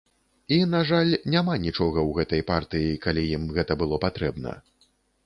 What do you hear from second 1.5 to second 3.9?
нічога ў гэтай партыі, калі ім гэта